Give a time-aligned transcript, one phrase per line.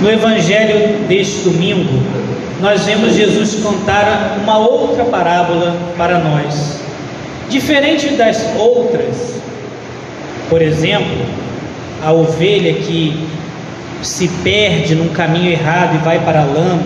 [0.00, 2.02] No evangelho deste domingo,
[2.60, 6.80] nós vemos Jesus contar uma outra parábola para nós.
[7.50, 9.34] Diferente das outras,
[10.48, 11.18] por exemplo,
[12.02, 13.28] a ovelha que
[14.02, 16.82] se perde num caminho errado e vai para a lama,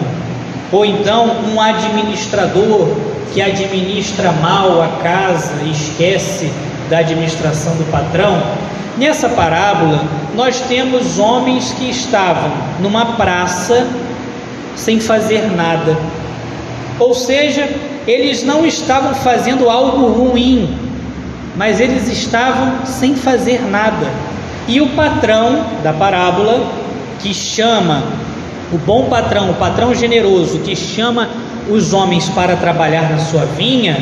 [0.73, 2.89] ou então um administrador
[3.33, 6.51] que administra mal a casa e esquece
[6.91, 8.43] da administração do patrão,
[8.97, 10.05] Nessa parábola,
[10.37, 13.87] nós temos homens que estavam numa praça
[14.77, 15.97] sem fazer nada.
[16.99, 17.69] Ou seja,
[18.07, 20.79] eles não estavam fazendo algo ruim,
[21.57, 24.07] mas eles estavam sem fazer nada.
[24.69, 26.65] E o patrão da parábola,
[27.21, 28.03] que chama
[28.73, 31.29] o bom patrão, o patrão generoso, que chama
[31.69, 33.97] os homens para trabalhar na sua vinha,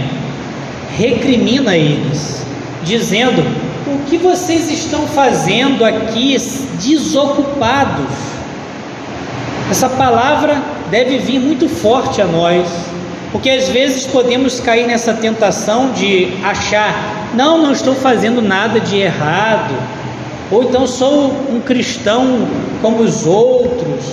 [0.97, 2.45] recrimina eles,
[2.83, 3.43] dizendo
[4.03, 6.37] o que vocês estão fazendo aqui
[6.81, 8.11] desocupados?
[9.71, 10.61] Essa palavra
[10.91, 12.69] deve vir muito forte a nós,
[13.31, 18.97] porque às vezes podemos cair nessa tentação de achar, não, não estou fazendo nada de
[18.97, 19.75] errado,
[20.51, 22.47] ou então sou um cristão
[22.83, 24.05] como os outros,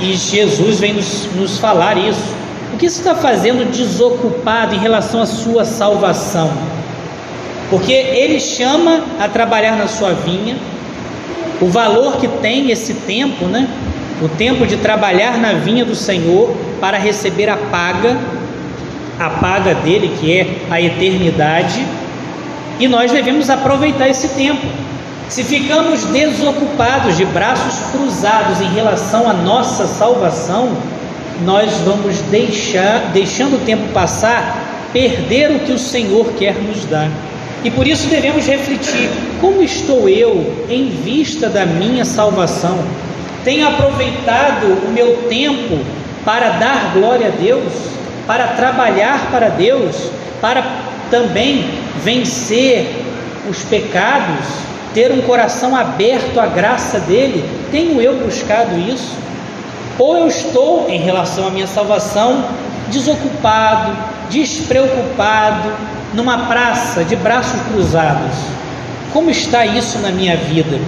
[0.00, 2.34] e Jesus vem nos, nos falar isso.
[2.72, 6.50] O que você está fazendo desocupado em relação à sua salvação?
[7.70, 10.56] Porque ele chama a trabalhar na sua vinha,
[11.60, 13.68] o valor que tem esse tempo, né?
[14.20, 18.16] O tempo de trabalhar na vinha do Senhor para receber a paga,
[19.18, 21.84] a paga dele, que é a eternidade,
[22.78, 24.66] e nós devemos aproveitar esse tempo.
[25.28, 30.76] Se ficamos desocupados, de braços cruzados em relação à nossa salvação,
[31.44, 37.10] nós vamos deixar, deixando o tempo passar, perder o que o Senhor quer nos dar.
[37.64, 39.08] E por isso devemos refletir:
[39.40, 42.78] como estou eu em vista da minha salvação?
[43.42, 45.78] Tenho aproveitado o meu tempo
[46.24, 47.72] para dar glória a Deus,
[48.26, 50.62] para trabalhar para Deus, para
[51.10, 51.64] também
[52.02, 53.02] vencer
[53.48, 54.46] os pecados,
[54.92, 57.44] ter um coração aberto à graça dele?
[57.70, 59.16] Tenho eu buscado isso?
[59.98, 62.44] Ou eu estou, em relação à minha salvação,
[62.90, 63.96] desocupado,
[64.28, 65.70] despreocupado,
[66.14, 68.36] numa praça de braços cruzados.
[69.12, 70.78] Como está isso na minha vida?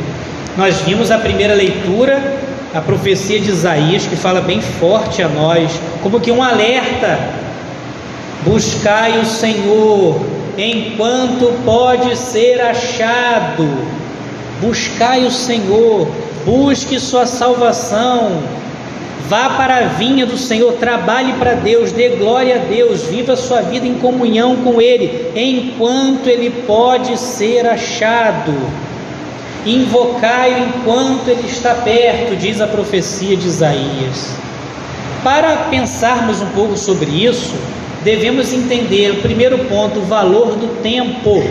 [0.56, 2.38] Nós vimos a primeira leitura,
[2.74, 5.70] a profecia de Isaías, que fala bem forte a nós,
[6.02, 7.18] como que um alerta:
[8.44, 10.20] buscai o Senhor
[10.56, 13.68] enquanto pode ser achado,
[14.60, 16.08] buscai o Senhor,
[16.44, 18.42] busque sua salvação
[19.28, 23.60] Vá para a vinha do Senhor, trabalhe para Deus, dê glória a Deus, viva sua
[23.60, 28.54] vida em comunhão com Ele, enquanto Ele pode ser achado.
[29.64, 34.36] Invocai-o enquanto Ele está perto, diz a profecia de Isaías.
[35.24, 37.56] Para pensarmos um pouco sobre isso,
[38.04, 41.42] devemos entender, o primeiro ponto, o valor do tempo.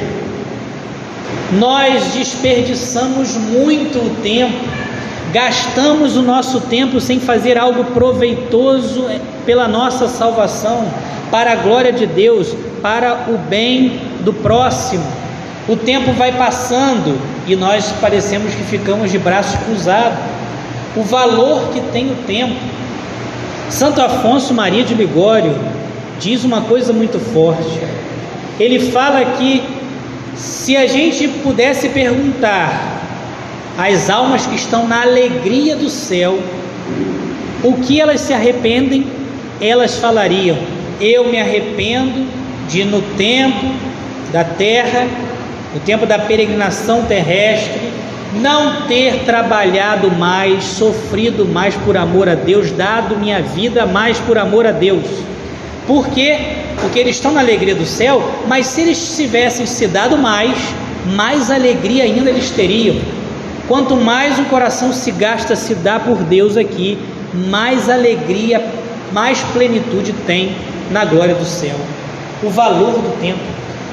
[1.60, 4.75] Nós desperdiçamos muito o tempo
[5.36, 9.06] gastamos o nosso tempo sem fazer algo proveitoso
[9.46, 10.88] pela nossa salvação,
[11.30, 15.04] para a glória de Deus, para o bem do próximo.
[15.68, 20.18] O tempo vai passando e nós parecemos que ficamos de braços cruzados.
[20.96, 22.56] O valor que tem o tempo.
[23.70, 25.54] Santo Afonso Maria de Ligório
[26.18, 27.82] diz uma coisa muito forte.
[28.58, 29.62] Ele fala que
[30.38, 32.96] se a gente pudesse perguntar
[33.78, 36.40] as almas que estão na alegria do céu,
[37.64, 39.08] o que elas se arrependem,
[39.60, 40.58] elas falariam:
[41.00, 42.26] Eu me arrependo
[42.68, 43.66] de no tempo
[44.32, 45.08] da terra,
[45.74, 47.82] no tempo da peregrinação terrestre,
[48.42, 54.38] não ter trabalhado mais, sofrido mais por amor a Deus, dado minha vida mais por
[54.38, 55.06] amor a Deus.
[55.88, 56.38] Por quê?
[56.82, 60.58] Porque eles estão na alegria do céu, mas se eles tivessem se dado mais,
[61.16, 62.96] mais alegria ainda eles teriam.
[63.68, 67.00] Quanto mais o coração se gasta, se dá por Deus aqui,
[67.50, 68.64] mais alegria,
[69.12, 70.56] mais plenitude tem
[70.92, 71.76] na glória do céu.
[72.44, 73.40] O valor do tempo.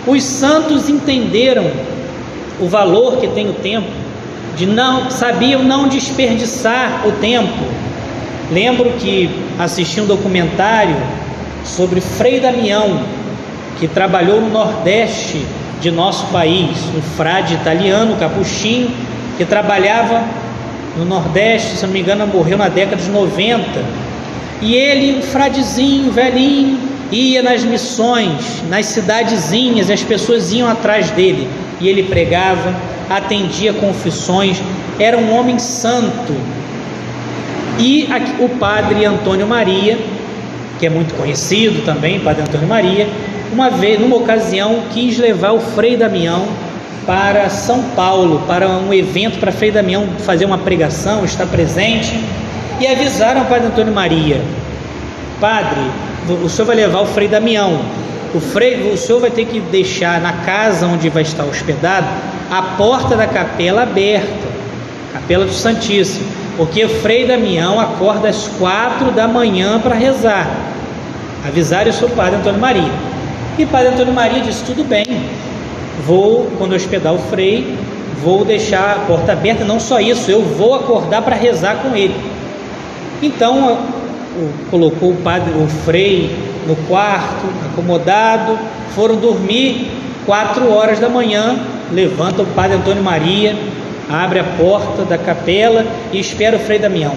[0.07, 1.71] Os santos entenderam
[2.61, 3.89] o valor que tem o tempo,
[4.57, 7.65] de não sabiam não desperdiçar o tempo.
[8.51, 10.97] Lembro que assisti um documentário
[11.65, 13.01] sobre Frei Damião,
[13.79, 15.47] que trabalhou no Nordeste
[15.81, 18.91] de nosso país, um frade italiano, capuchinho,
[19.37, 20.23] que trabalhava
[20.97, 23.63] no Nordeste, se não me engano, morreu na década de 90.
[24.61, 26.79] E ele, um fradezinho, velhinho,
[27.11, 31.49] ia nas missões, nas cidadezinhas, e as pessoas iam atrás dele.
[31.81, 32.75] E ele pregava,
[33.11, 34.63] atendia confissões,
[34.99, 36.35] era um homem santo.
[37.79, 38.09] E
[38.39, 39.99] o padre Antônio Maria,
[40.79, 43.09] que é muito conhecido também, padre Antônio Maria,
[43.53, 46.47] uma vez, numa ocasião, quis levar o Frei Damião
[47.07, 52.13] para São Paulo, para um evento para Frei Damião fazer uma pregação, estar presente,
[52.81, 54.41] e avisaram o Padre Antônio Maria:
[55.41, 55.81] Padre,
[56.43, 57.81] o senhor vai levar o Frei Damião.
[58.35, 62.07] O, frei, o senhor vai ter que deixar na casa onde vai estar hospedado
[62.51, 64.49] a porta da capela aberta,
[65.13, 66.27] capela do Santíssimo,
[66.57, 70.49] porque o Frei Damião acorda às quatro da manhã para rezar.
[71.47, 72.93] Avisaram isso ao Padre Antônio Maria.
[73.59, 75.05] E Padre Antônio Maria disse: tudo bem,
[76.07, 77.77] vou, quando hospedar o Frei,
[78.23, 79.65] vou deixar a porta aberta.
[79.65, 82.15] Não só isso, eu vou acordar para rezar com ele.
[83.23, 83.79] Então,
[84.71, 86.35] colocou o padre, o Frei,
[86.67, 88.59] no quarto, acomodado,
[88.95, 89.91] foram dormir
[90.25, 91.57] quatro horas da manhã.
[91.93, 93.55] Levanta o Padre Antônio Maria,
[94.11, 97.15] abre a porta da capela e espera o Frei Damião.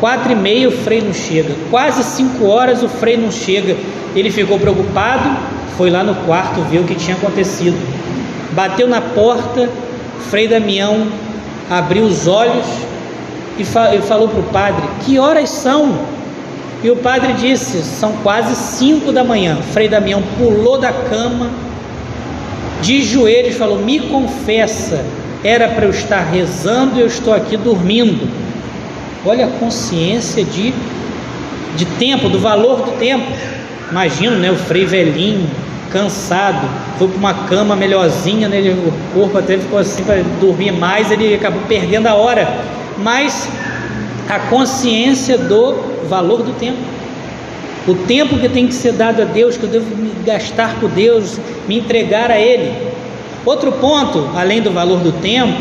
[0.00, 1.54] Quatro e meia o Frei não chega.
[1.70, 3.76] Quase cinco horas o Frei não chega.
[4.16, 5.30] Ele ficou preocupado,
[5.76, 7.76] foi lá no quarto ver o que tinha acontecido.
[8.52, 9.68] Bateu na porta,
[10.30, 11.06] Frei Damião
[11.68, 12.66] abriu os olhos
[13.58, 15.98] e, fa e falou para o padre: Que horas são?
[16.82, 19.58] E o padre disse: São quase cinco da manhã.
[19.72, 21.50] Frei Damião pulou da cama,
[22.80, 25.04] de joelhos, falou: Me confessa,
[25.44, 28.39] era para eu estar rezando e eu estou aqui dormindo.
[29.24, 30.72] Olha a consciência de,
[31.76, 33.26] de tempo, do valor do tempo.
[33.90, 34.50] Imagina, né?
[34.50, 35.46] O frei velhinho,
[35.90, 36.66] cansado,
[36.98, 38.60] foi para uma cama melhorzinha, né?
[38.60, 42.48] o corpo até ficou assim para dormir mais, ele acabou perdendo a hora.
[42.98, 43.48] Mas
[44.28, 45.74] a consciência do
[46.08, 46.78] valor do tempo.
[47.88, 50.88] O tempo que tem que ser dado a Deus, que eu devo me gastar por
[50.90, 52.72] Deus, me entregar a Ele.
[53.44, 55.58] Outro ponto, além do valor do tempo,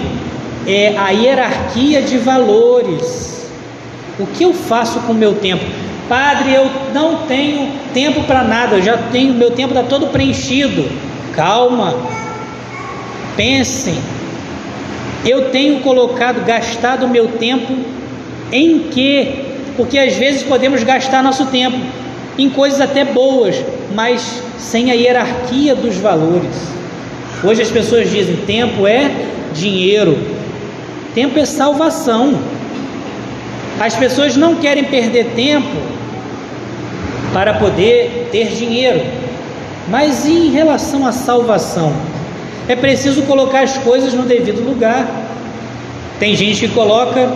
[0.67, 3.38] é a hierarquia de valores.
[4.19, 5.63] O que eu faço com o meu tempo?
[6.09, 10.85] Padre, eu não tenho tempo para nada, eu já tenho, meu tempo está todo preenchido.
[11.33, 11.95] Calma,
[13.37, 13.95] pensem.
[15.25, 17.73] Eu tenho colocado, gastado o meu tempo
[18.51, 19.45] em quê?
[19.77, 21.77] Porque às vezes podemos gastar nosso tempo
[22.37, 23.63] em coisas até boas,
[23.93, 26.55] mas sem a hierarquia dos valores.
[27.43, 29.11] Hoje as pessoas dizem: tempo é
[29.53, 30.17] dinheiro,
[31.13, 32.58] tempo é salvação.
[33.79, 35.77] As pessoas não querem perder tempo
[37.33, 39.01] para poder ter dinheiro.
[39.87, 41.93] Mas em relação à salvação?
[42.67, 45.07] É preciso colocar as coisas no devido lugar.
[46.19, 47.31] Tem gente que coloca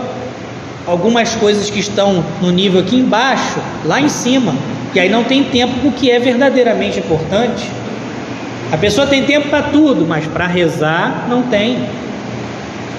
[0.86, 4.54] algumas coisas que estão no nível aqui embaixo, lá em cima,
[4.94, 7.68] e aí não tem tempo para o que é verdadeiramente importante.
[8.70, 11.88] A pessoa tem tempo para tudo, mas para rezar não tem.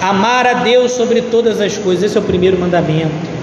[0.01, 3.34] Amar a Deus sobre todas as coisas, esse é o primeiro mandamento.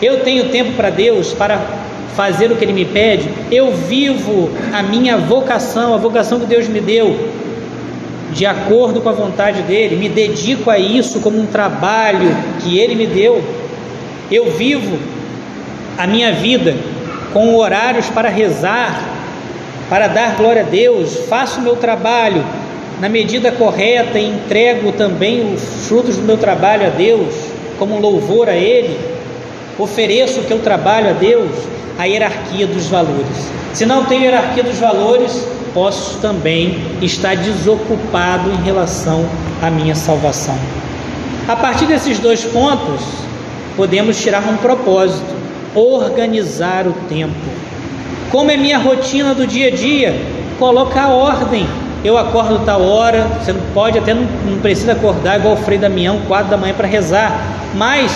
[0.00, 1.60] Eu tenho tempo para Deus para
[2.16, 6.66] fazer o que Ele me pede, eu vivo a minha vocação, a vocação que Deus
[6.66, 7.28] me deu,
[8.32, 12.94] de acordo com a vontade dEle, me dedico a isso como um trabalho que Ele
[12.94, 13.42] me deu.
[14.30, 14.98] Eu vivo
[15.96, 16.74] a minha vida
[17.32, 19.02] com horários para rezar,
[19.88, 22.44] para dar glória a Deus, faço o meu trabalho
[23.00, 27.34] na medida correta e entrego também os frutos do meu trabalho a Deus,
[27.78, 29.15] como louvor a Ele,
[29.78, 31.50] ofereço o que eu trabalho a Deus,
[31.98, 33.50] a hierarquia dos valores.
[33.72, 39.26] Se não tenho hierarquia dos valores, posso também estar desocupado em relação
[39.62, 40.56] à minha salvação.
[41.46, 43.02] A partir desses dois pontos,
[43.76, 45.34] podemos tirar um propósito:
[45.74, 47.34] organizar o tempo.
[48.30, 50.18] Como é minha rotina do dia a dia?
[50.58, 51.66] Colocar ordem.
[52.02, 56.20] Eu acordo tal hora, você pode até não, não precisa acordar igual o Frei Damião,
[56.26, 57.40] quatro da manhã para rezar,
[57.74, 58.12] mas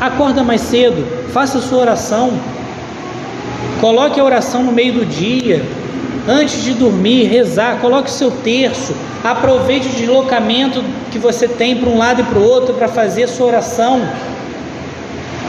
[0.00, 2.32] acorda mais cedo, faça sua oração,
[3.80, 5.64] Coloque a oração no meio do dia,
[6.26, 11.88] antes de dormir, rezar, coloque o seu terço, aproveite o deslocamento que você tem para
[11.88, 14.02] um lado e para o outro para fazer a sua oração.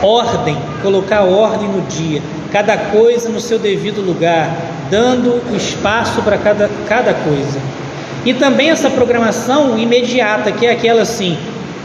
[0.04, 4.56] Ordem, colocar ordem no dia, cada coisa no seu devido lugar,
[4.92, 7.60] dando espaço para cada, cada coisa.
[8.24, 11.36] E também essa programação imediata, que é aquela assim,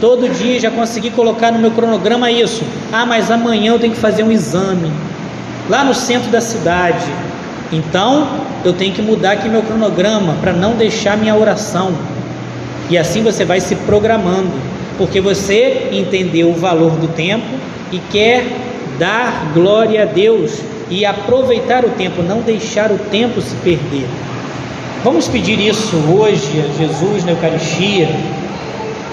[0.05, 2.63] todo dia já consegui colocar no meu cronograma isso.
[2.93, 4.91] Ah, mas amanhã eu tenho que fazer um exame
[5.67, 7.07] lá no centro da cidade.
[7.73, 8.27] Então,
[8.63, 11.91] eu tenho que mudar aqui meu cronograma para não deixar minha oração.
[12.87, 14.51] E assim você vai se programando,
[14.95, 17.47] porque você entendeu o valor do tempo
[17.91, 18.45] e quer
[18.99, 24.05] dar glória a Deus e aproveitar o tempo, não deixar o tempo se perder.
[25.03, 28.07] Vamos pedir isso hoje a Jesus na Eucaristia,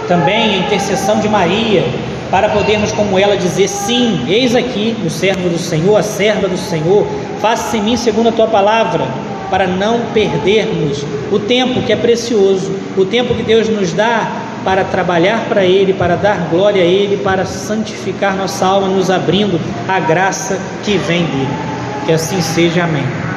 [0.08, 1.84] também a intercessão de Maria,
[2.30, 6.56] para podermos, como ela, dizer: Sim, eis aqui o servo do Senhor, a serva do
[6.56, 7.06] Senhor,
[7.40, 9.04] faça em mim segundo a tua palavra,
[9.50, 14.30] para não perdermos o tempo que é precioso, o tempo que Deus nos dá
[14.64, 19.60] para trabalhar para Ele, para dar glória a Ele, para santificar nossa alma, nos abrindo
[19.88, 21.48] a graça que vem dele.
[22.06, 23.31] Que assim seja, amém.